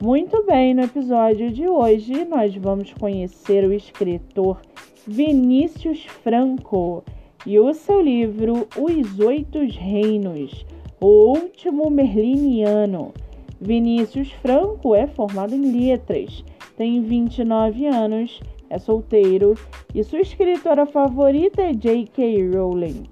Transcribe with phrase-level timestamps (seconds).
[0.00, 4.60] Muito bem, no episódio de hoje nós vamos conhecer o escritor
[5.04, 7.02] Vinícius Franco
[7.44, 10.64] e o seu livro Os Oito Reinos,
[11.00, 13.12] o último merliniano.
[13.60, 16.44] Vinícius Franco é formado em letras,
[16.76, 18.40] tem 29 anos,
[18.70, 19.56] é solteiro
[19.92, 22.50] e sua escritora favorita é J.K.
[22.50, 23.02] Rowling.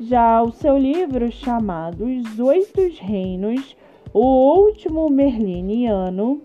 [0.00, 3.76] Já o seu livro chamado Os Oito Reinos
[4.12, 6.42] o último merliniano,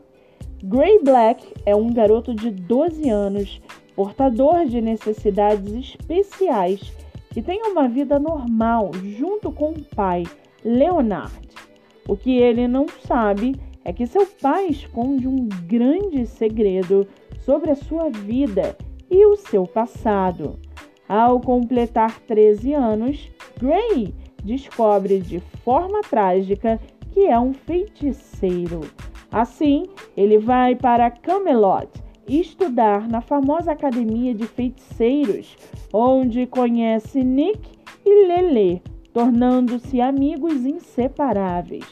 [0.64, 3.62] Gray Black é um garoto de 12 anos,
[3.96, 6.94] portador de necessidades especiais,
[7.32, 10.24] que tem uma vida normal junto com o pai,
[10.64, 11.48] Leonard.
[12.08, 17.06] O que ele não sabe é que seu pai esconde um grande segredo
[17.40, 18.78] sobre a sua vida
[19.12, 20.58] e o seu passado.
[21.08, 26.80] Ao completar 13 anos, Gray descobre de forma trágica
[27.18, 28.82] que é um feiticeiro.
[29.32, 31.90] Assim, ele vai para Camelot
[32.28, 35.58] estudar na famosa academia de feiticeiros,
[35.92, 37.60] onde conhece Nick
[38.06, 41.86] e Lele, tornando-se amigos inseparáveis.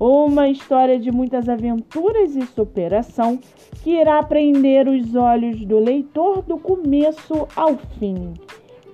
[0.00, 3.38] Uma história de muitas aventuras e superação
[3.82, 8.32] que irá prender os olhos do leitor do começo ao fim.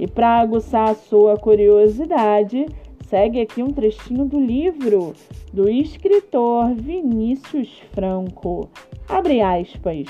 [0.00, 2.66] E para aguçar a sua curiosidade,
[3.10, 5.12] segue aqui um trechinho do livro
[5.52, 8.70] do escritor Vinícius Franco.
[9.08, 10.06] Abre aspas.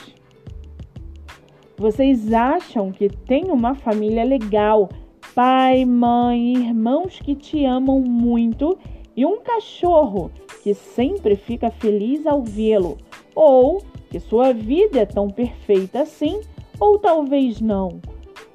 [1.78, 4.90] Vocês acham que tem uma família legal,
[5.34, 8.78] pai, mãe, irmãos que te amam muito
[9.16, 10.30] e um cachorro
[10.62, 12.98] que sempre fica feliz ao vê-lo,
[13.34, 16.42] ou que sua vida é tão perfeita assim,
[16.78, 17.98] ou talvez não,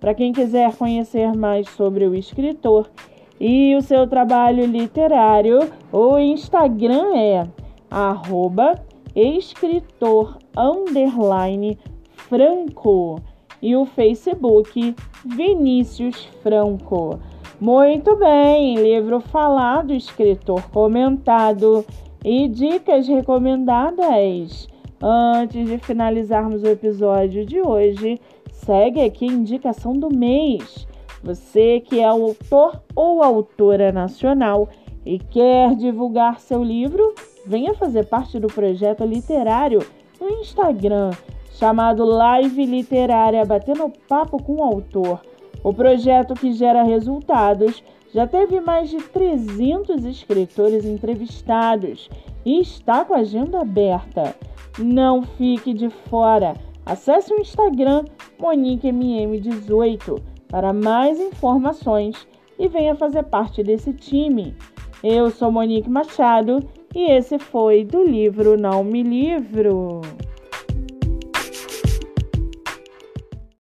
[0.00, 2.90] Para quem quiser conhecer mais sobre o escritor,
[3.40, 7.46] e o seu trabalho literário, o Instagram é
[7.90, 8.74] arroba
[9.14, 11.78] escritor underline
[12.10, 13.20] Franco
[13.62, 14.94] e o Facebook
[15.24, 17.18] Vinícius Franco.
[17.60, 21.84] Muito bem, livro falado, escritor comentado
[22.24, 24.68] e dicas recomendadas.
[25.00, 28.20] Antes de finalizarmos o episódio de hoje,
[28.52, 30.86] segue aqui a indicação do mês.
[31.22, 34.68] Você que é autor ou autora nacional
[35.04, 37.14] e quer divulgar seu livro,
[37.44, 39.80] venha fazer parte do projeto literário
[40.20, 41.10] no Instagram,
[41.52, 45.20] chamado Live Literária Batendo Papo com o Autor.
[45.62, 47.82] O projeto que gera resultados
[48.14, 52.08] já teve mais de 300 escritores entrevistados
[52.44, 54.36] e está com a agenda aberta.
[54.78, 56.54] Não fique de fora.
[56.86, 58.04] Acesse o Instagram
[58.40, 62.26] MoniqueMM18 para mais informações
[62.58, 64.54] e venha fazer parte desse time.
[65.02, 70.00] Eu sou Monique Machado e esse foi do livro Não Me Livro.